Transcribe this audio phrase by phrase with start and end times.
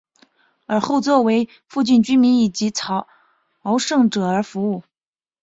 [0.65, 3.07] 尔后则作为附近居民以及朝
[3.77, 4.83] 圣者而服务。